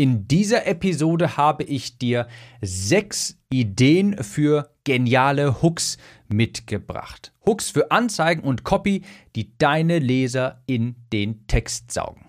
[0.00, 2.26] In dieser Episode habe ich dir
[2.62, 7.34] sechs Ideen für geniale Hooks mitgebracht.
[7.44, 9.02] Hooks für Anzeigen und Copy,
[9.36, 12.24] die deine Leser in den Text saugen.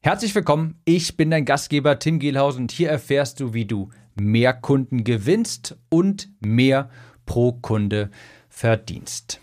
[0.00, 3.90] Herzlich willkommen, ich bin dein Gastgeber Tim Gehlhausen und hier erfährst du, wie du
[4.20, 6.90] mehr Kunden gewinnst und mehr
[7.24, 8.10] pro Kunde
[8.48, 9.40] verdienst.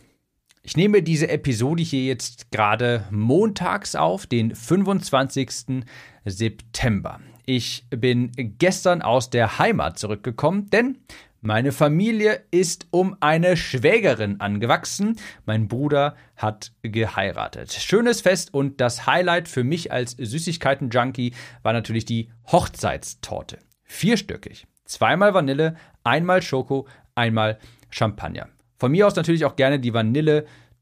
[0.64, 5.86] Ich nehme diese Episode hier jetzt gerade montags auf, den 25.
[6.26, 7.20] September.
[7.46, 10.98] Ich bin gestern aus der Heimat zurückgekommen, denn
[11.42, 15.20] meine Familie ist um eine Schwägerin angewachsen.
[15.46, 17.72] Mein Bruder hat geheiratet.
[17.72, 23.60] Schönes Fest und das Highlight für mich als Süßigkeiten-Junkie war natürlich die Hochzeitstorte.
[23.84, 24.66] Vierstöckig.
[24.86, 27.60] Zweimal Vanille, einmal Schoko, einmal
[27.92, 28.50] Champagner.
[28.78, 29.94] Von mir aus natürlich auch gerne die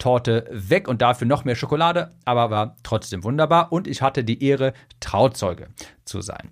[0.03, 4.43] Vanille-Torte weg und dafür noch mehr Schokolade, aber war trotzdem wunderbar und ich hatte die
[4.43, 5.67] Ehre, Trauzeuge
[6.05, 6.51] zu sein.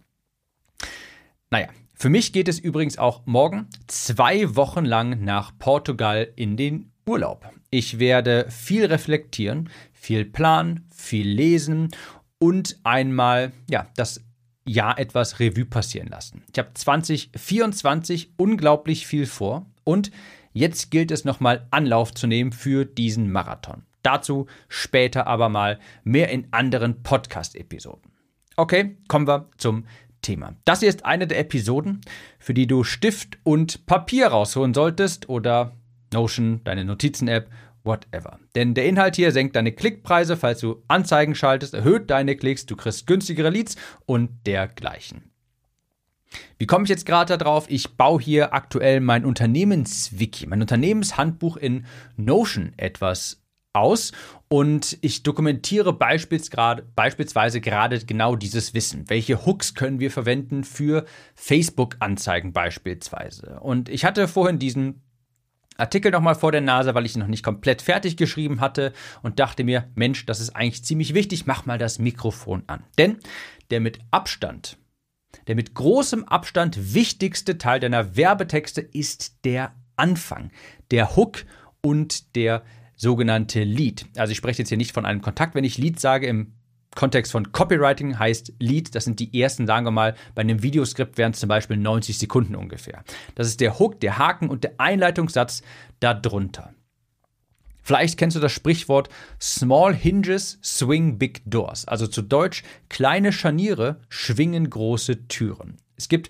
[1.50, 6.92] Naja, für mich geht es übrigens auch morgen zwei Wochen lang nach Portugal in den
[7.06, 7.50] Urlaub.
[7.70, 11.90] Ich werde viel reflektieren, viel planen, viel lesen
[12.40, 14.24] und einmal ja, das
[14.66, 16.44] Jahr etwas Revue passieren lassen.
[16.52, 20.12] Ich habe 2024 unglaublich viel vor und
[20.54, 23.84] Jetzt gilt es nochmal Anlauf zu nehmen für diesen Marathon.
[24.04, 28.12] Dazu später aber mal mehr in anderen Podcast-Episoden.
[28.58, 29.86] Okay, kommen wir zum
[30.22, 30.56] Thema.
[30.66, 32.02] Das hier ist eine der Episoden,
[32.38, 35.78] für die du Stift und Papier rausholen solltest oder
[36.14, 37.50] Notion, deine Notizen-App,
[37.84, 38.40] whatever.
[38.56, 42.76] Denn der Inhalt hier senkt deine Klickpreise, falls du Anzeigen schaltest, erhöht deine Klicks, du
[42.76, 45.31] kriegst günstigere Leads und dergleichen.
[46.58, 47.70] Wie komme ich jetzt gerade darauf?
[47.70, 51.86] Ich baue hier aktuell mein Unternehmenswiki, mein Unternehmenshandbuch in
[52.18, 53.42] Notion etwas
[53.74, 54.12] aus
[54.50, 59.10] und ich dokumentiere beispielsweise gerade genau dieses Wissen.
[59.10, 63.60] Welche Hooks können wir verwenden für Facebook-Anzeigen beispielsweise?
[63.62, 65.02] Und ich hatte vorhin diesen
[65.78, 68.94] Artikel nochmal vor der Nase, weil ich ihn noch nicht komplett fertig geschrieben hatte
[69.24, 72.84] und dachte mir, Mensch, das ist eigentlich ziemlich wichtig, mach mal das Mikrofon an.
[72.98, 73.18] Denn
[73.72, 74.78] der mit Abstand
[75.48, 80.52] der mit großem Abstand wichtigste Teil deiner Werbetexte ist der Anfang,
[80.92, 81.46] der Hook
[81.82, 82.64] und der
[82.96, 84.06] sogenannte Lead.
[84.16, 86.54] Also ich spreche jetzt hier nicht von einem Kontakt, wenn ich Lead sage im
[86.96, 91.18] Kontext von Copywriting heißt Lead, das sind die ersten, sagen wir mal, bei einem Videoskript
[91.18, 93.04] wären es zum Beispiel 90 Sekunden ungefähr.
[93.36, 95.62] Das ist der Hook, der Haken und der Einleitungssatz
[96.02, 96.74] darunter.
[97.82, 99.10] Vielleicht kennst du das Sprichwort
[99.40, 101.88] Small Hinges swing big doors.
[101.88, 105.78] Also zu Deutsch, kleine Scharniere schwingen große Türen.
[105.96, 106.30] Es gibt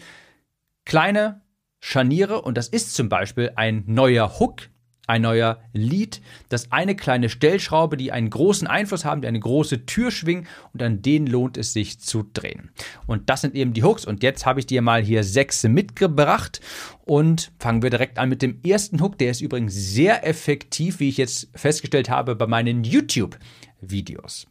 [0.86, 1.42] kleine
[1.80, 4.70] Scharniere und das ist zum Beispiel ein neuer Hook,
[5.12, 9.86] ein neuer Lied, das eine kleine Stellschraube, die einen großen Einfluss haben, die eine große
[9.86, 12.72] Tür schwingen und an denen lohnt es sich zu drehen.
[13.08, 16.62] Und das sind eben die Hooks und jetzt habe ich dir mal hier sechs mitgebracht
[17.02, 21.10] und fangen wir direkt an mit dem ersten Hook, der ist übrigens sehr effektiv, wie
[21.10, 24.48] ich jetzt festgestellt habe bei meinen YouTube-Videos.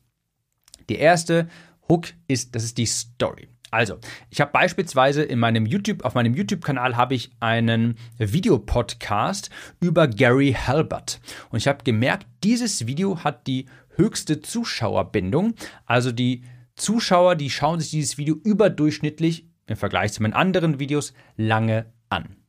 [0.91, 1.49] Der erste
[1.89, 3.49] Hook ist, das ist die Story.
[3.71, 3.99] Also,
[4.31, 9.51] ich habe beispielsweise in meinem YouTube, auf meinem YouTube-Kanal habe ich einen Videopodcast
[9.81, 11.21] über Gary Halbert.
[11.51, 13.67] Und ich habe gemerkt, dieses Video hat die
[13.97, 15.55] höchste Zuschauerbindung.
[15.87, 16.43] Also die
[16.75, 22.40] Zuschauer, die schauen sich dieses Video überdurchschnittlich im Vergleich zu meinen anderen Videos lange an.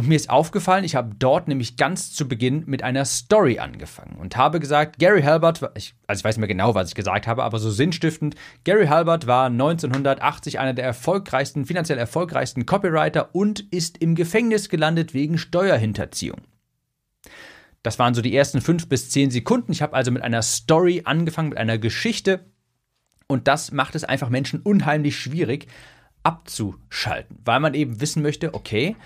[0.00, 4.16] Und mir ist aufgefallen, ich habe dort nämlich ganz zu Beginn mit einer Story angefangen
[4.18, 7.26] und habe gesagt, Gary Halbert, ich, also ich weiß nicht mehr genau, was ich gesagt
[7.26, 8.34] habe, aber so sinnstiftend,
[8.64, 15.12] Gary Halbert war 1980 einer der erfolgreichsten, finanziell erfolgreichsten Copywriter und ist im Gefängnis gelandet
[15.12, 16.40] wegen Steuerhinterziehung.
[17.82, 19.70] Das waren so die ersten fünf bis zehn Sekunden.
[19.70, 22.46] Ich habe also mit einer Story angefangen, mit einer Geschichte.
[23.26, 25.66] Und das macht es einfach Menschen unheimlich schwierig
[26.22, 28.96] abzuschalten, weil man eben wissen möchte, okay,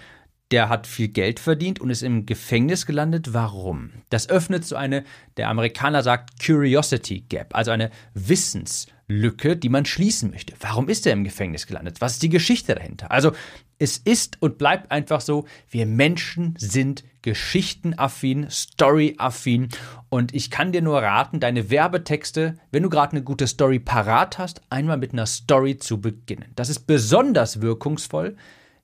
[0.51, 3.33] der hat viel Geld verdient und ist im Gefängnis gelandet.
[3.33, 3.91] Warum?
[4.11, 5.05] Das öffnet so eine,
[5.37, 10.55] der Amerikaner sagt, Curiosity Gap, also eine Wissenslücke, die man schließen möchte.
[10.61, 12.01] Warum ist er im Gefängnis gelandet?
[12.01, 13.11] Was ist die Geschichte dahinter?
[13.11, 13.33] Also
[13.79, 19.71] es ist und bleibt einfach so, wir Menschen sind geschichtenaffin, storyaffin
[20.11, 24.39] und ich kann dir nur raten, deine Werbetexte, wenn du gerade eine gute Story parat
[24.39, 26.53] hast, einmal mit einer Story zu beginnen.
[26.55, 28.37] Das ist besonders wirkungsvoll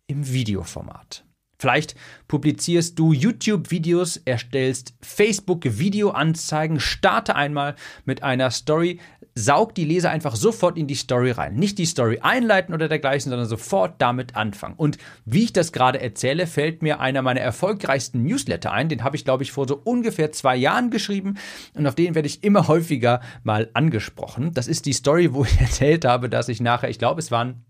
[0.07, 1.25] im Videoformat.
[1.61, 1.95] Vielleicht
[2.27, 7.75] publizierst du YouTube-Videos, erstellst Facebook-Videoanzeigen, starte einmal
[8.07, 8.99] mit einer Story,
[9.35, 11.57] saugt die Leser einfach sofort in die Story rein.
[11.57, 14.75] Nicht die Story einleiten oder dergleichen, sondern sofort damit anfangen.
[14.77, 14.97] Und
[15.27, 18.89] wie ich das gerade erzähle, fällt mir einer meiner erfolgreichsten Newsletter ein.
[18.89, 21.37] Den habe ich, glaube ich, vor so ungefähr zwei Jahren geschrieben
[21.75, 24.55] und auf den werde ich immer häufiger mal angesprochen.
[24.55, 27.67] Das ist die Story, wo ich erzählt habe, dass ich nachher, ich glaube, es waren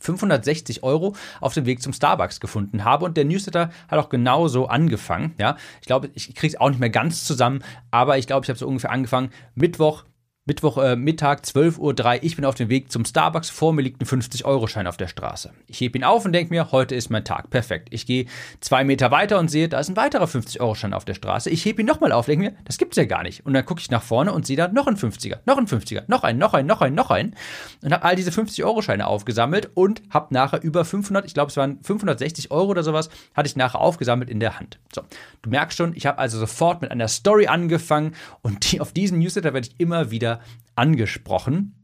[0.00, 3.04] 560 Euro auf dem Weg zum Starbucks gefunden habe.
[3.04, 5.34] Und der Newsletter hat auch genauso angefangen.
[5.38, 8.48] Ja, ich glaube, ich kriege es auch nicht mehr ganz zusammen, aber ich glaube, ich
[8.48, 9.30] habe so ungefähr angefangen.
[9.54, 10.04] Mittwoch
[10.46, 14.00] Mittwoch äh, Mittag, 12.03 Uhr, ich bin auf dem Weg zum Starbucks, vor mir liegt
[14.00, 15.52] ein 50-Euro-Schein auf der Straße.
[15.66, 17.88] Ich hebe ihn auf und denke mir, heute ist mein Tag, perfekt.
[17.90, 18.24] Ich gehe
[18.60, 21.50] zwei Meter weiter und sehe, da ist ein weiterer 50-Euro-Schein auf der Straße.
[21.50, 23.44] Ich hebe ihn nochmal auf, denke mir, das gibt's ja gar nicht.
[23.44, 26.04] Und dann gucke ich nach vorne und sehe da noch ein 50er, noch ein 50er,
[26.06, 27.34] noch ein, noch ein, noch ein, noch ein.
[27.82, 31.80] Und habe all diese 50-Euro-Scheine aufgesammelt und habe nachher über 500, ich glaube es waren
[31.82, 34.78] 560 Euro oder sowas, hatte ich nachher aufgesammelt in der Hand.
[34.94, 35.02] So,
[35.42, 39.18] du merkst schon, ich habe also sofort mit einer Story angefangen und die, auf diesen
[39.18, 40.29] Newsletter werde ich immer wieder
[40.76, 41.74] angesprochen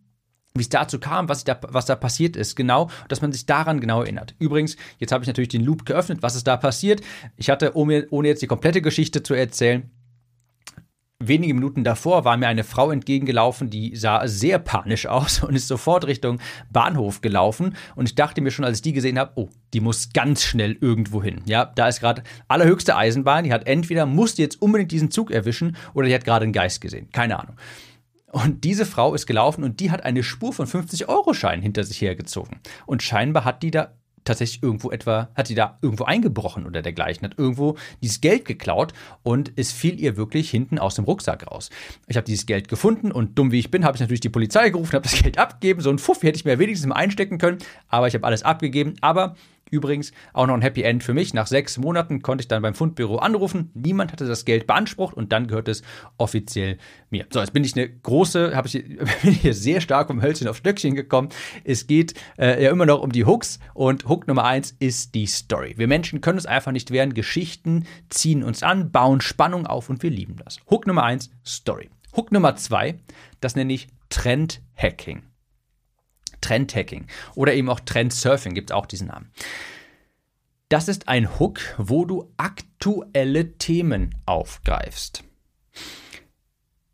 [0.59, 3.81] wie es dazu kam, was da, was da passiert ist, genau, dass man sich daran
[3.81, 4.35] genau erinnert.
[4.39, 7.01] Übrigens, jetzt habe ich natürlich den Loop geöffnet, was ist da passiert.
[7.37, 9.91] Ich hatte, ohne, ohne jetzt die komplette Geschichte zu erzählen,
[11.19, 15.69] wenige Minuten davor war mir eine Frau entgegengelaufen, die sah sehr panisch aus und ist
[15.69, 16.41] sofort Richtung
[16.71, 17.77] Bahnhof gelaufen.
[17.95, 20.77] Und ich dachte mir schon, als ich die gesehen habe, oh, die muss ganz schnell
[20.81, 21.43] irgendwo hin.
[21.47, 23.45] Ja, da ist gerade allerhöchste Eisenbahn.
[23.45, 26.81] Die hat entweder, musste jetzt unbedingt diesen Zug erwischen oder die hat gerade einen Geist
[26.81, 27.09] gesehen.
[27.13, 27.57] Keine Ahnung.
[28.37, 32.61] Und diese Frau ist gelaufen und die hat eine Spur von 50-Euro-Scheinen hinter sich hergezogen.
[32.85, 33.95] Und scheinbar hat die da
[34.27, 38.93] tatsächlich irgendwo etwa, hat die da irgendwo eingebrochen oder dergleichen, hat irgendwo dieses Geld geklaut
[39.23, 41.71] und es fiel ihr wirklich hinten aus dem Rucksack raus.
[42.09, 44.69] Ich habe dieses Geld gefunden und dumm wie ich bin, habe ich natürlich die Polizei
[44.69, 45.81] gerufen, habe das Geld abgegeben.
[45.81, 47.57] So ein Fuffi hätte ich mir wenigstens mal einstecken können,
[47.89, 48.97] aber ich habe alles abgegeben.
[49.01, 49.35] Aber
[49.71, 51.35] Übrigens auch noch ein Happy End für mich.
[51.35, 53.71] Nach sechs Monaten konnte ich dann beim Fundbüro anrufen.
[53.75, 55.83] Niemand hatte das Geld beansprucht und dann gehört es
[56.19, 56.79] offiziell
[57.11, 57.27] mir.
[57.31, 58.75] So, jetzt bin ich eine große, habe ich
[59.23, 61.31] bin hier sehr stark vom Hölzchen auf Stöckchen gekommen.
[61.65, 65.27] Es geht äh, ja immer noch um die Hooks und Hook Nummer eins ist die
[65.27, 65.75] Story.
[65.77, 67.15] Wir Menschen können es einfach nicht wehren.
[67.15, 70.59] Geschichten ziehen uns an, bauen Spannung auf und wir lieben das.
[70.71, 71.91] Hook Nummer eins Story.
[72.17, 72.99] Hook Nummer zwei,
[73.41, 75.23] das nenne ich Trend Hacking.
[76.47, 79.33] Trendhacking oder eben auch Trendsurfing gibt es auch diesen Namen.
[80.69, 85.23] Das ist ein Hook, wo du aktuelle Themen aufgreifst.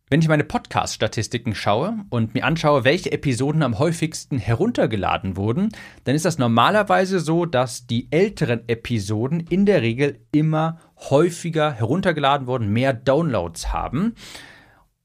[0.09, 5.71] Wenn ich meine Podcast-Statistiken schaue und mir anschaue, welche Episoden am häufigsten heruntergeladen wurden,
[6.05, 12.47] dann ist das normalerweise so, dass die älteren Episoden in der Regel immer häufiger heruntergeladen
[12.47, 14.15] wurden, mehr Downloads haben.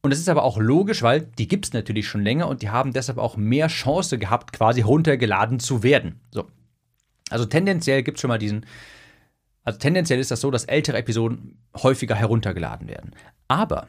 [0.01, 2.69] Und das ist aber auch logisch, weil die gibt es natürlich schon länger und die
[2.69, 6.21] haben deshalb auch mehr Chance gehabt, quasi runtergeladen zu werden.
[6.31, 6.47] So.
[7.29, 8.65] Also tendenziell gibt es schon mal diesen.
[9.63, 13.15] Also tendenziell ist das so, dass ältere Episoden häufiger heruntergeladen werden.
[13.49, 13.87] Aber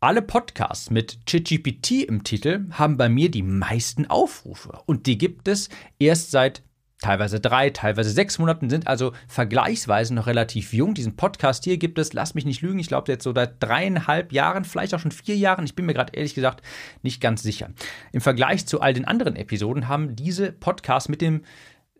[0.00, 4.80] alle Podcasts mit ChatGPT im Titel haben bei mir die meisten Aufrufe.
[4.86, 6.62] Und die gibt es erst seit
[7.00, 10.94] teilweise drei, teilweise sechs Monaten, sind also vergleichsweise noch relativ jung.
[10.94, 14.32] Diesen Podcast hier gibt es, lass mich nicht lügen, ich glaube jetzt so seit dreieinhalb
[14.32, 16.62] Jahren, vielleicht auch schon vier Jahren, ich bin mir gerade ehrlich gesagt
[17.02, 17.70] nicht ganz sicher.
[18.12, 21.42] Im Vergleich zu all den anderen Episoden haben diese Podcasts mit dem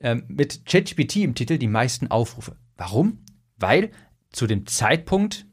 [0.01, 2.57] äh, mit ChatGPT im Titel die meisten Aufrufe.
[2.77, 3.25] Warum?
[3.57, 3.91] Weil
[4.31, 5.47] zu dem Zeitpunkt,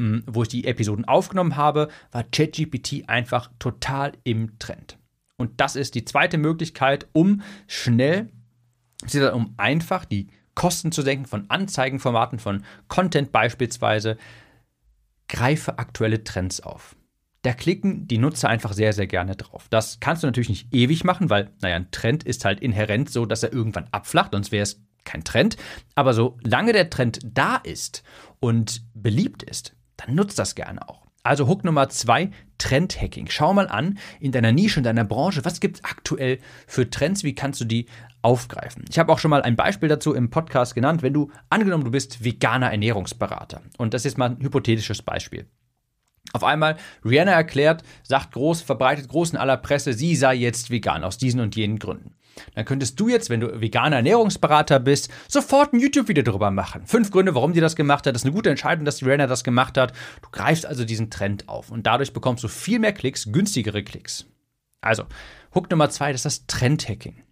[0.00, 4.98] hm, wo ich die Episoden aufgenommen habe, war ChatGPT einfach total im Trend.
[5.36, 8.30] Und das ist die zweite Möglichkeit, um schnell
[9.04, 14.16] es geht darum, einfach die Kosten zu senken von Anzeigenformaten, von Content beispielsweise.
[15.28, 16.96] Greife aktuelle Trends auf.
[17.42, 19.66] Da klicken die Nutzer einfach sehr, sehr gerne drauf.
[19.68, 23.26] Das kannst du natürlich nicht ewig machen, weil, naja, ein Trend ist halt inhärent so,
[23.26, 25.56] dass er irgendwann abflacht, sonst wäre es kein Trend.
[25.94, 28.02] Aber solange der Trend da ist
[28.40, 31.04] und beliebt ist, dann nutzt das gerne auch.
[31.22, 33.28] Also Hook Nummer zwei, Trendhacking.
[33.30, 37.24] Schau mal an in deiner Nische, in deiner Branche, was gibt es aktuell für Trends,
[37.24, 37.86] wie kannst du die
[38.22, 38.84] aufgreifen.
[38.88, 41.90] Ich habe auch schon mal ein Beispiel dazu im Podcast genannt, wenn du angenommen, du
[41.90, 43.62] bist veganer Ernährungsberater.
[43.76, 45.46] Und das ist mal ein hypothetisches Beispiel.
[46.32, 51.04] Auf einmal, Rihanna erklärt, sagt groß, verbreitet groß in aller Presse, sie sei jetzt vegan,
[51.04, 52.16] aus diesen und jenen Gründen.
[52.54, 56.86] Dann könntest du jetzt, wenn du veganer Ernährungsberater bist, sofort ein YouTube-Video darüber machen.
[56.86, 58.14] Fünf Gründe, warum die das gemacht hat.
[58.14, 59.92] Das ist eine gute Entscheidung, dass die Rihanna das gemacht hat.
[60.22, 64.26] Du greifst also diesen Trend auf und dadurch bekommst du viel mehr Klicks, günstigere Klicks.
[64.80, 65.04] Also,
[65.54, 67.22] Hook Nummer zwei, das ist das Trendhacking.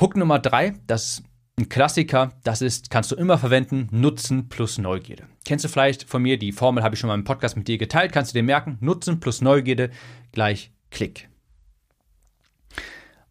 [0.00, 1.24] Hook Nummer drei, das ist
[1.58, 5.24] ein Klassiker, das ist, kannst du immer verwenden, Nutzen plus Neugierde.
[5.44, 7.78] Kennst du vielleicht von mir, die Formel habe ich schon mal im Podcast mit dir
[7.78, 9.90] geteilt, kannst du dir merken, Nutzen plus Neugierde
[10.30, 11.28] gleich Klick.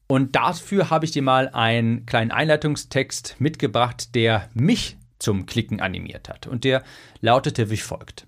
[0.08, 6.30] Und dafür habe ich dir mal einen kleinen Einleitungstext mitgebracht, der mich zum Klicken animiert
[6.30, 6.48] hat.
[6.48, 6.84] Und der
[7.20, 8.26] lautete wie folgt.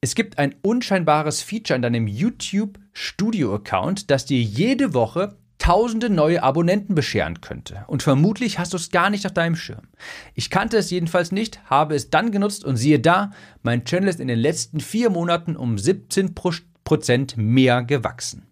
[0.00, 6.10] Es gibt ein unscheinbares Feature in deinem YouTube Studio Account, das dir jede Woche tausende
[6.10, 7.84] neue Abonnenten bescheren könnte.
[7.86, 9.88] Und vermutlich hast du es gar nicht auf deinem Schirm.
[10.34, 13.30] Ich kannte es jedenfalls nicht, habe es dann genutzt und siehe da,
[13.62, 18.46] mein Channel ist in den letzten vier Monaten um 17% mehr gewachsen.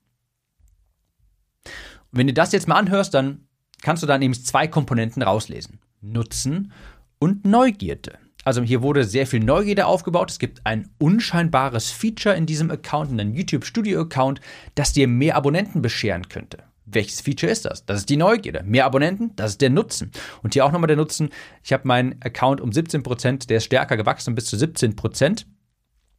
[2.12, 3.48] Wenn du das jetzt mal anhörst, dann
[3.80, 5.80] kannst du da nämlich zwei Komponenten rauslesen.
[6.02, 6.72] Nutzen
[7.18, 8.18] und Neugierde.
[8.44, 10.30] Also hier wurde sehr viel Neugierde aufgebaut.
[10.30, 14.40] Es gibt ein unscheinbares Feature in diesem Account, in deinem YouTube Studio Account,
[14.74, 16.58] das dir mehr Abonnenten bescheren könnte.
[16.84, 17.86] Welches Feature ist das?
[17.86, 18.62] Das ist die Neugierde.
[18.64, 20.10] Mehr Abonnenten, das ist der Nutzen.
[20.42, 21.30] Und hier auch nochmal der Nutzen.
[21.62, 25.44] Ich habe meinen Account um 17%, der ist stärker gewachsen, bis zu 17%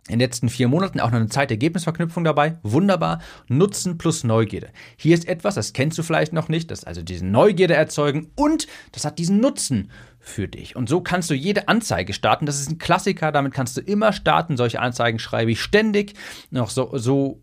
[0.07, 2.57] in den letzten vier Monaten auch noch eine Zeitergebnisverknüpfung dabei.
[2.61, 3.21] Wunderbar.
[3.47, 4.69] Nutzen plus Neugierde.
[4.97, 8.67] Hier ist etwas, das kennst du vielleicht noch nicht, das also diese Neugierde erzeugen und
[8.91, 10.75] das hat diesen Nutzen für dich.
[10.75, 12.45] Und so kannst du jede Anzeige starten.
[12.45, 14.57] Das ist ein Klassiker, damit kannst du immer starten.
[14.57, 16.15] Solche Anzeigen schreibe ich ständig.
[16.51, 17.41] Noch so, so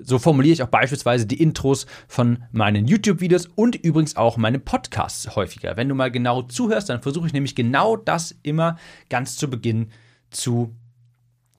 [0.00, 5.34] so formuliere ich auch beispielsweise die Intros von meinen YouTube-Videos und übrigens auch meine Podcasts
[5.34, 5.76] häufiger.
[5.76, 8.78] Wenn du mal genau zuhörst, dann versuche ich nämlich genau das immer
[9.10, 9.90] ganz zu Beginn
[10.30, 10.76] zu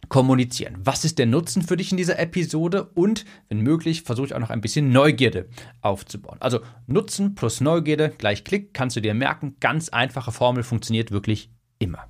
[0.09, 0.75] kommunizieren.
[0.83, 2.89] Was ist der Nutzen für dich in dieser Episode?
[2.95, 5.47] Und wenn möglich, versuche ich auch noch ein bisschen Neugierde
[5.81, 6.37] aufzubauen.
[6.41, 9.55] Also Nutzen plus Neugierde gleich Klick, kannst du dir merken.
[9.59, 12.07] Ganz einfache Formel funktioniert wirklich immer.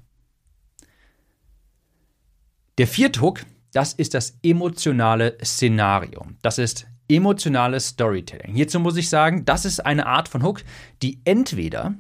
[2.78, 6.26] Der vierte Hook, das ist das emotionale Szenario.
[6.42, 8.54] Das ist emotionales Storytelling.
[8.54, 10.64] Hierzu muss ich sagen, das ist eine Art von Hook,
[11.02, 11.96] die entweder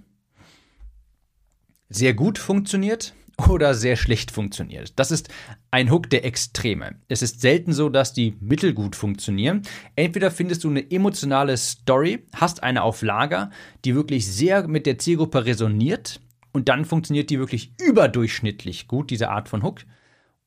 [1.90, 3.14] sehr gut funktioniert
[3.48, 4.94] oder sehr schlecht funktioniert.
[4.98, 5.30] Das ist
[5.72, 6.96] ein Hook der Extreme.
[7.08, 9.62] Es ist selten so, dass die mittelgut funktionieren.
[9.96, 13.52] Entweder findest du eine emotionale Story, hast eine auf Lager,
[13.86, 16.20] die wirklich sehr mit der Zielgruppe resoniert
[16.52, 19.82] und dann funktioniert die wirklich überdurchschnittlich gut, diese Art von Hook.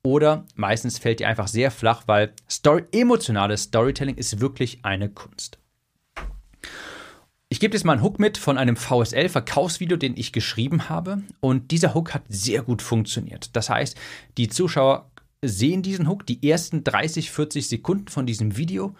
[0.04, 5.61] Oder meistens fällt die einfach sehr flach, weil Story, emotionales Storytelling ist wirklich eine Kunst.
[7.52, 11.20] Ich gebe jetzt mal einen Hook mit von einem VSL-Verkaufsvideo, den ich geschrieben habe.
[11.40, 13.54] Und dieser Hook hat sehr gut funktioniert.
[13.54, 13.94] Das heißt,
[14.38, 15.10] die Zuschauer
[15.42, 18.96] sehen diesen Hook, die ersten 30, 40 Sekunden von diesem Video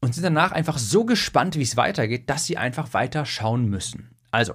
[0.00, 4.08] und sind danach einfach so gespannt, wie es weitergeht, dass sie einfach weiter schauen müssen.
[4.30, 4.54] Also,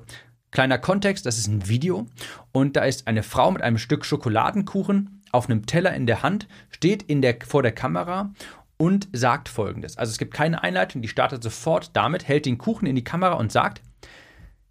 [0.49, 2.07] kleiner Kontext, das ist ein Video
[2.53, 6.47] und da ist eine Frau mit einem Stück Schokoladenkuchen auf einem Teller in der Hand,
[6.71, 8.33] steht in der, vor der Kamera
[8.77, 9.97] und sagt folgendes.
[9.97, 13.33] Also es gibt keine Einleitung, die startet sofort damit, hält den Kuchen in die Kamera
[13.33, 13.81] und sagt,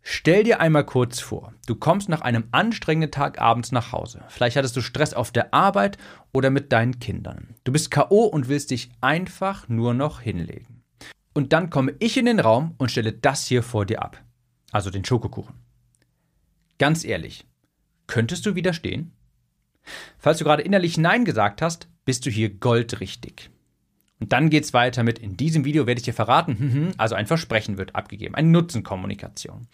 [0.09, 4.23] Stell dir einmal kurz vor, du kommst nach einem anstrengenden Tag abends nach Hause.
[4.29, 5.99] Vielleicht hattest du Stress auf der Arbeit
[6.33, 7.57] oder mit deinen Kindern.
[7.65, 10.85] Du bist KO und willst dich einfach nur noch hinlegen.
[11.35, 14.23] Und dann komme ich in den Raum und stelle das hier vor dir ab.
[14.71, 15.57] Also den Schokokuchen.
[16.79, 17.45] Ganz ehrlich,
[18.07, 19.11] könntest du widerstehen?
[20.19, 23.51] Falls du gerade innerlich Nein gesagt hast, bist du hier goldrichtig.
[24.20, 26.88] Und dann geht es weiter mit, in diesem Video werde ich dir verraten, hm, hm,
[26.96, 29.66] also ein Versprechen wird abgegeben, eine Nutzenkommunikation.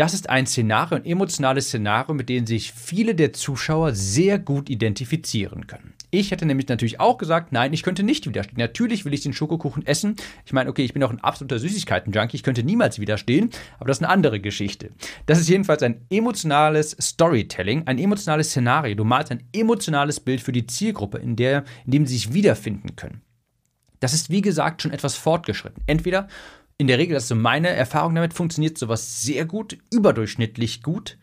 [0.00, 4.70] Das ist ein Szenario, ein emotionales Szenario, mit dem sich viele der Zuschauer sehr gut
[4.70, 5.92] identifizieren können.
[6.10, 8.58] Ich hätte nämlich natürlich auch gesagt, nein, ich könnte nicht widerstehen.
[8.58, 10.16] Natürlich will ich den Schokokuchen essen.
[10.46, 13.98] Ich meine, okay, ich bin auch ein absoluter Süßigkeiten-Junkie, ich könnte niemals widerstehen, aber das
[13.98, 14.88] ist eine andere Geschichte.
[15.26, 18.94] Das ist jedenfalls ein emotionales Storytelling, ein emotionales Szenario.
[18.94, 22.96] Du malst ein emotionales Bild für die Zielgruppe, in, der, in dem sie sich wiederfinden
[22.96, 23.20] können.
[24.00, 25.82] Das ist wie gesagt schon etwas fortgeschritten.
[25.86, 26.28] Entweder
[26.78, 31.18] in der Regel, das ist so meine Erfahrung damit, funktioniert sowas sehr gut, überdurchschnittlich gut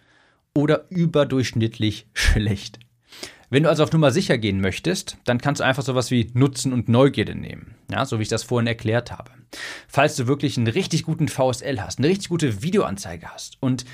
[0.53, 2.79] oder überdurchschnittlich schlecht.
[3.50, 6.74] Wenn du also auf Nummer sicher gehen möchtest, dann kannst du einfach sowas wie Nutzen
[6.74, 9.31] und Neugierde nehmen, ja, so wie ich das vorhin erklärt habe.
[9.88, 13.86] Falls du wirklich einen richtig guten VSL hast, eine richtig gute Videoanzeige hast und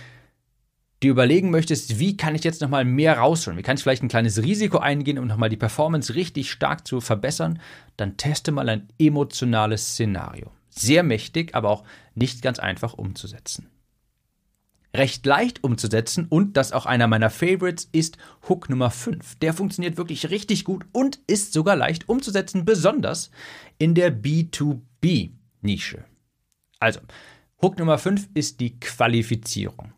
[1.04, 4.10] dir überlegen möchtest, wie kann ich jetzt nochmal mehr rausholen, wie kann ich vielleicht ein
[4.10, 7.60] kleines Risiko eingehen, um nochmal die Performance richtig stark zu verbessern,
[7.98, 10.52] dann teste mal ein emotionales Szenario.
[10.70, 11.84] Sehr mächtig, aber auch
[12.16, 13.68] nicht ganz einfach umzusetzen.
[14.96, 18.18] Recht leicht umzusetzen und das auch einer meiner Favorites ist
[18.48, 19.40] Hook Nummer 5.
[19.40, 23.32] Der funktioniert wirklich richtig gut und ist sogar leicht umzusetzen, besonders
[23.80, 26.04] in der B2B-Nische.
[26.80, 27.00] Also,
[27.62, 29.94] Hook Nummer 5 ist die Qualifizierung.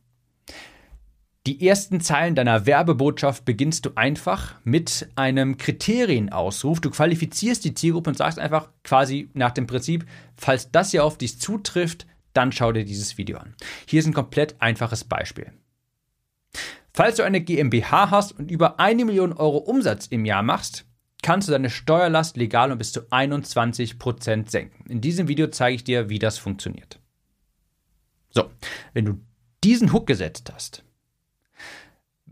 [1.47, 6.81] Die ersten Zeilen deiner Werbebotschaft beginnst du einfach mit einem Kriterienausruf.
[6.81, 11.19] Du qualifizierst die Zielgruppe und sagst einfach quasi nach dem Prinzip, falls das hier auf
[11.19, 13.53] dich zutrifft, dann schau dir dieses Video an.
[13.87, 15.53] Hier ist ein komplett einfaches Beispiel.
[16.93, 20.85] Falls du eine GmbH hast und über eine Million Euro Umsatz im Jahr machst,
[21.21, 24.89] kannst du deine Steuerlast legal um bis zu 21% senken.
[24.89, 26.99] In diesem Video zeige ich dir, wie das funktioniert.
[28.31, 28.49] So,
[28.93, 29.19] wenn du
[29.63, 30.84] diesen Hook gesetzt hast,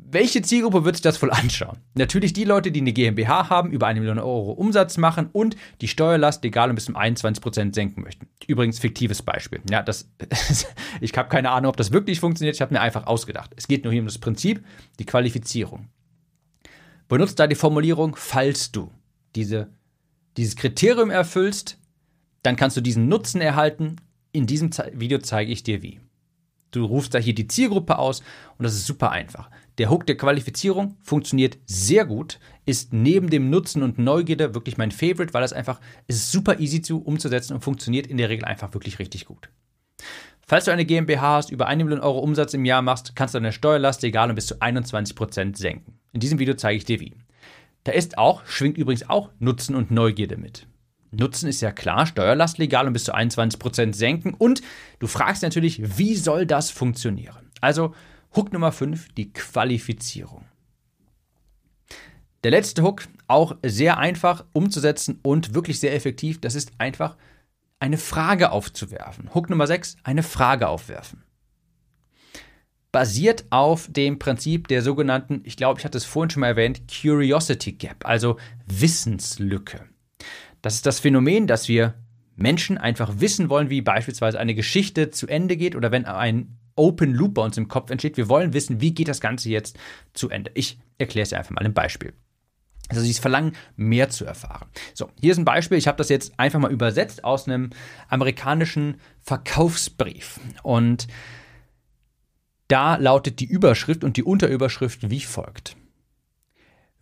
[0.10, 1.78] welche Zielgruppe wird sich das wohl anschauen?
[1.96, 5.88] Natürlich die Leute, die eine GmbH haben, über eine Million Euro Umsatz machen und die
[5.88, 8.28] Steuerlast legal um bis zum 21% senken möchten.
[8.48, 9.62] Übrigens fiktives Beispiel.
[9.70, 10.10] Ja, das,
[11.02, 12.56] ich habe keine Ahnung, ob das wirklich funktioniert.
[12.56, 13.52] Ich habe mir einfach ausgedacht.
[13.56, 14.64] Es geht nur hier um das Prinzip,
[15.00, 15.90] die Qualifizierung.
[17.08, 18.92] Benutzt da die Formulierung, falls du
[19.36, 19.70] diese,
[20.38, 21.78] dieses Kriterium erfüllst,
[22.44, 23.96] dann kannst du diesen Nutzen erhalten.
[24.32, 26.00] In diesem Video zeige ich dir wie.
[26.74, 28.22] Du rufst da hier die Zielgruppe aus
[28.58, 29.50] und das ist super einfach.
[29.78, 34.92] Der Hook der Qualifizierung funktioniert sehr gut, ist neben dem Nutzen und Neugierde wirklich mein
[34.92, 38.74] Favorite, weil das einfach ist super easy zu umzusetzen und funktioniert in der Regel einfach
[38.74, 39.50] wirklich richtig gut.
[40.46, 43.40] Falls du eine GmbH hast, über 1 Million Euro Umsatz im Jahr machst, kannst du
[43.40, 46.00] deine Steuerlast egal um bis zu 21% senken.
[46.12, 47.14] In diesem Video zeige ich dir wie.
[47.84, 50.68] Da ist auch, schwingt übrigens auch Nutzen und Neugierde mit.
[51.14, 54.34] Nutzen ist ja klar, Steuerlast legal und bis zu 21% senken.
[54.34, 54.62] Und
[55.00, 57.52] du fragst natürlich, wie soll das funktionieren?
[57.62, 57.94] Also
[58.36, 60.46] Hook Nummer 5, die Qualifizierung.
[62.44, 67.16] Der letzte Hook, auch sehr einfach umzusetzen und wirklich sehr effektiv, das ist einfach
[67.80, 69.34] eine Frage aufzuwerfen.
[69.34, 71.24] Hook Nummer 6, eine Frage aufwerfen.
[72.92, 76.82] Basiert auf dem Prinzip der sogenannten, ich glaube, ich hatte es vorhin schon mal erwähnt,
[76.88, 79.93] Curiosity Gap, also Wissenslücke.
[80.64, 81.94] Das ist das Phänomen, dass wir
[82.36, 87.14] Menschen einfach wissen wollen, wie beispielsweise eine Geschichte zu Ende geht oder wenn ein Open
[87.14, 88.18] Loop bei uns im Kopf entsteht.
[88.18, 89.78] Wir wollen wissen, wie geht das Ganze jetzt
[90.14, 90.52] zu Ende.
[90.56, 92.14] Ich erkläre es einfach mal im Beispiel.
[92.88, 94.70] Also dieses Verlangen, mehr zu erfahren.
[94.94, 95.78] So, hier ist ein Beispiel.
[95.78, 97.70] Ich habe das jetzt einfach mal übersetzt aus einem
[98.08, 100.40] amerikanischen Verkaufsbrief.
[100.64, 101.08] Und
[102.70, 105.76] da lautet die Überschrift und die Unterüberschrift wie folgt.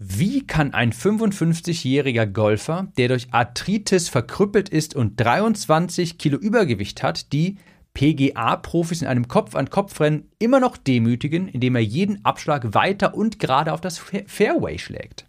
[0.03, 7.31] Wie kann ein 55-jähriger Golfer, der durch Arthritis verkrüppelt ist und 23 Kilo Übergewicht hat,
[7.31, 7.57] die
[7.93, 13.79] PGA-Profis in einem Kopf-an-Kopf-Rennen immer noch demütigen, indem er jeden Abschlag weiter und gerade auf
[13.79, 15.27] das Fairway schlägt?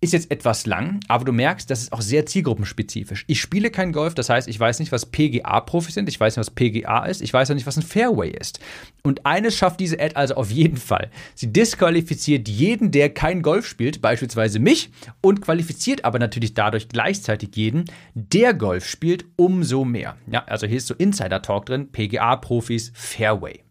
[0.00, 3.24] Ist jetzt etwas lang, aber du merkst, das ist auch sehr zielgruppenspezifisch.
[3.28, 6.46] Ich spiele kein Golf, das heißt, ich weiß nicht, was PGA-Profis sind, ich weiß nicht,
[6.46, 8.60] was PGA ist, ich weiß auch nicht, was ein Fairway ist.
[9.02, 11.10] Und eines schafft diese Ad also auf jeden Fall.
[11.34, 14.90] Sie disqualifiziert jeden, der kein Golf spielt, beispielsweise mich,
[15.22, 20.18] und qualifiziert aber natürlich dadurch gleichzeitig jeden, der Golf spielt, umso mehr.
[20.30, 23.62] Ja, also hier ist so Insider-Talk drin, PGA-Profis, Fairway.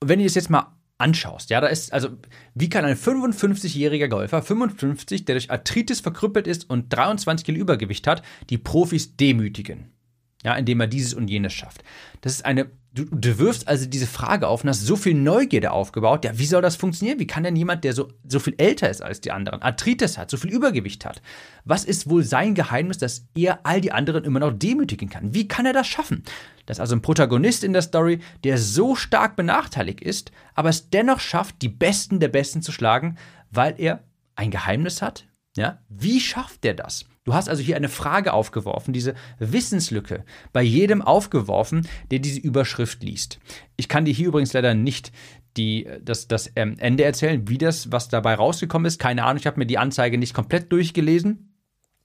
[0.00, 1.50] wenn ihr es jetzt mal anschaust.
[1.50, 2.08] Ja, da ist, also,
[2.54, 8.06] wie kann ein 55-jähriger Golfer, 55, der durch Arthritis verkrüppelt ist und 23 Kilo Übergewicht
[8.06, 9.92] hat, die Profis demütigen?
[10.42, 11.82] Ja, indem er dieses und jenes schafft.
[12.20, 15.70] Das ist eine, du, du wirfst also diese Frage auf und hast so viel Neugierde
[15.70, 16.24] aufgebaut.
[16.24, 17.18] Ja, wie soll das funktionieren?
[17.18, 20.30] Wie kann denn jemand, der so, so viel älter ist als die anderen, Arthritis hat,
[20.30, 21.22] so viel Übergewicht hat?
[21.64, 25.34] Was ist wohl sein Geheimnis, dass er all die anderen immer noch demütigen kann?
[25.34, 26.24] Wie kann er das schaffen?
[26.64, 30.90] Das ist also ein Protagonist in der Story, der so stark benachteiligt ist, aber es
[30.90, 33.18] dennoch schafft, die Besten der Besten zu schlagen,
[33.50, 34.02] weil er
[34.34, 35.26] ein Geheimnis hat?
[35.56, 35.78] Ja?
[35.88, 37.04] Wie schafft er das?
[37.26, 43.02] Du hast also hier eine Frage aufgeworfen, diese Wissenslücke bei jedem aufgeworfen, der diese Überschrift
[43.02, 43.40] liest.
[43.76, 45.10] Ich kann dir hier übrigens leider nicht
[45.56, 49.00] die, das, das ähm, Ende erzählen, wie das, was dabei rausgekommen ist.
[49.00, 51.52] Keine Ahnung, ich habe mir die Anzeige nicht komplett durchgelesen.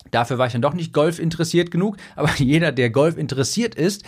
[0.10, 4.04] Dafür war ich dann doch nicht Golf interessiert genug, aber jeder, der Golf interessiert ist,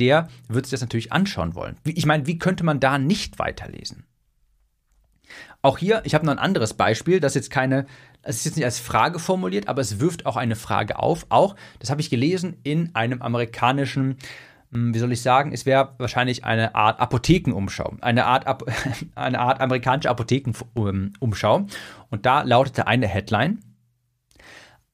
[0.00, 1.76] der wird sich das natürlich anschauen wollen.
[1.84, 4.04] Ich meine, wie könnte man da nicht weiterlesen?
[5.62, 7.86] Auch hier, ich habe noch ein anderes Beispiel, das jetzt keine,
[8.26, 11.26] es ist jetzt nicht als Frage formuliert, aber es wirft auch eine Frage auf.
[11.28, 14.16] Auch, das habe ich gelesen in einem amerikanischen,
[14.72, 18.46] hm, wie soll ich sagen, es wäre wahrscheinlich eine Art Apothekenumschau, eine Art,
[19.14, 21.66] eine Art amerikanische Apothekenumschau.
[22.10, 23.60] Und da lautete eine Headline.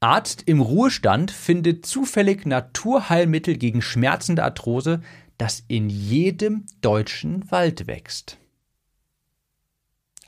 [0.00, 5.00] Arzt im Ruhestand findet zufällig Naturheilmittel gegen schmerzende Arthrose,
[5.38, 8.38] das in jedem deutschen Wald wächst.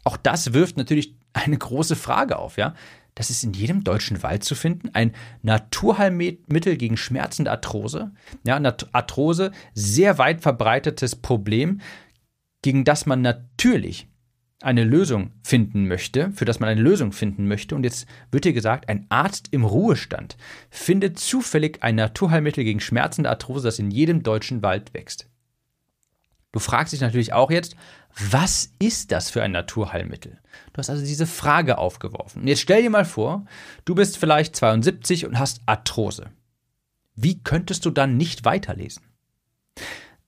[0.04, 2.74] Auch das wirft natürlich eine große Frage auf, ja.
[3.14, 4.90] Das ist in jedem deutschen Wald zu finden.
[4.92, 8.10] Ein Naturheilmittel gegen schmerzende Arthrose.
[8.44, 8.60] Ja,
[8.92, 11.80] Arthrose, sehr weit verbreitetes Problem,
[12.62, 14.08] gegen das man natürlich
[14.62, 17.74] eine Lösung finden möchte, für das man eine Lösung finden möchte.
[17.74, 20.36] Und jetzt wird hier gesagt, ein Arzt im Ruhestand
[20.70, 25.28] findet zufällig ein Naturheilmittel gegen schmerzende Arthrose, das in jedem deutschen Wald wächst.
[26.50, 27.76] Du fragst dich natürlich auch jetzt,
[28.16, 30.38] was ist das für ein Naturheilmittel?
[30.72, 32.42] Du hast also diese Frage aufgeworfen.
[32.42, 33.44] Und jetzt stell dir mal vor,
[33.84, 36.30] du bist vielleicht 72 und hast Arthrose.
[37.16, 39.02] Wie könntest du dann nicht weiterlesen?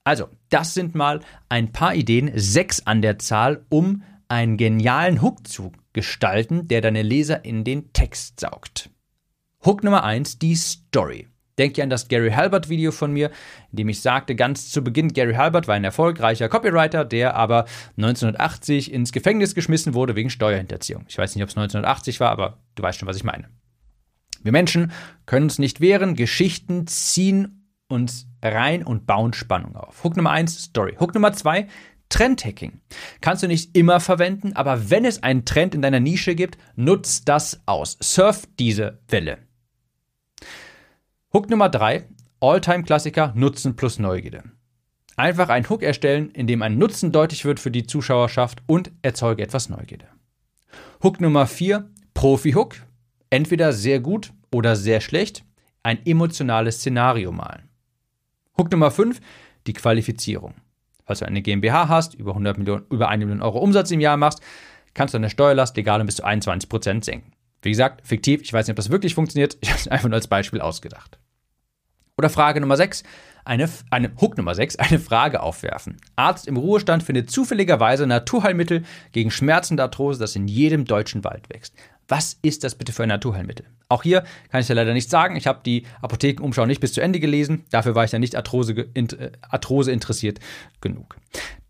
[0.03, 1.19] Also, das sind mal
[1.49, 7.01] ein paar Ideen, sechs an der Zahl, um einen genialen Hook zu gestalten, der deine
[7.01, 8.89] Leser in den Text saugt.
[9.65, 11.27] Hook Nummer eins: die Story.
[11.57, 13.31] Denke an das Gary Halbert Video von mir,
[13.71, 17.65] in dem ich sagte ganz zu Beginn, Gary Halbert war ein erfolgreicher Copywriter, der aber
[17.97, 21.05] 1980 ins Gefängnis geschmissen wurde wegen Steuerhinterziehung.
[21.07, 23.49] Ich weiß nicht, ob es 1980 war, aber du weißt schon, was ich meine.
[24.43, 24.91] Wir Menschen
[25.25, 30.03] können uns nicht wehren, Geschichten ziehen uns rein und bauen Spannung auf.
[30.03, 30.95] Hook Nummer 1, Story.
[30.99, 31.67] Hook Nummer 2,
[32.09, 32.81] Trendhacking.
[33.21, 37.23] Kannst du nicht immer verwenden, aber wenn es einen Trend in deiner Nische gibt, nutz
[37.25, 37.97] das aus.
[37.99, 39.46] Surf diese Welle.
[41.37, 42.03] Hook Nummer 3,
[42.39, 44.41] Alltime-Klassiker Nutzen plus Neugierde.
[45.17, 49.43] Einfach einen Hook erstellen, in dem ein Nutzen deutlich wird für die Zuschauerschaft und erzeuge
[49.43, 50.07] etwas Neugierde.
[51.03, 52.77] Hook Nummer 4, Profi-Hook.
[53.29, 55.43] Entweder sehr gut oder sehr schlecht.
[55.83, 57.69] Ein emotionales Szenario malen.
[58.57, 59.19] Hook Nummer 5,
[59.67, 60.55] die Qualifizierung.
[61.05, 64.17] Falls du eine GmbH hast, über, 100 Millionen, über 1 Million Euro Umsatz im Jahr
[64.17, 64.41] machst,
[64.95, 67.31] kannst du deine Steuerlast legal um bis zu 21% senken.
[67.61, 70.15] Wie gesagt, fiktiv, ich weiß nicht, ob das wirklich funktioniert, ich habe es einfach nur
[70.15, 71.19] als Beispiel ausgedacht.
[72.17, 73.03] Oder Frage Nummer 6,
[73.45, 75.97] eine, eine Hook Nummer 6, eine Frage aufwerfen.
[76.15, 81.49] Arzt im Ruhestand findet zufälligerweise Naturheilmittel gegen Schmerzen und Arthrose, das in jedem deutschen Wald
[81.49, 81.75] wächst.
[82.07, 83.65] Was ist das bitte für ein Naturheilmittel?
[83.89, 85.35] Auch hier kann ich ja leider nicht sagen.
[85.35, 87.65] Ich habe die Apothekenumschau nicht bis zu Ende gelesen.
[87.69, 90.39] Dafür war ich ja nicht Arthrose, äh, Arthrose interessiert
[90.79, 91.17] genug.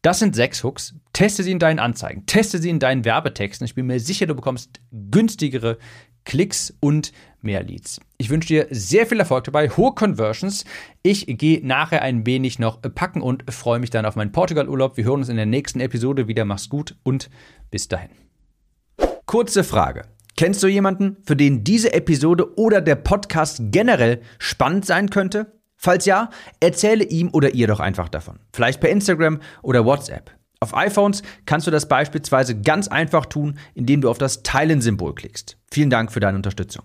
[0.04, 0.94] Das sind sechs Hooks.
[1.12, 3.66] Teste sie in deinen Anzeigen, teste sie in deinen Werbetexten.
[3.66, 5.80] Ich bin mir sicher, du bekommst günstigere
[6.24, 8.00] Klicks und mehr Leads.
[8.18, 10.66] Ich wünsche dir sehr viel Erfolg dabei, hohe Conversions.
[11.04, 14.98] Ich gehe nachher ein wenig noch packen und freue mich dann auf meinen Portugal-Urlaub.
[14.98, 16.46] Wir hören uns in der nächsten Episode wieder.
[16.46, 17.30] Mach's gut und
[17.72, 18.10] bis dahin.
[19.26, 20.04] Kurze Frage.
[20.36, 25.52] Kennst du jemanden, für den diese Episode oder der Podcast generell spannend sein könnte?
[25.76, 28.40] Falls ja, erzähle ihm oder ihr doch einfach davon.
[28.54, 30.32] Vielleicht per Instagram oder WhatsApp.
[30.60, 35.58] Auf iPhones kannst du das beispielsweise ganz einfach tun, indem du auf das Teilen-Symbol klickst.
[35.72, 36.84] Vielen Dank für deine Unterstützung.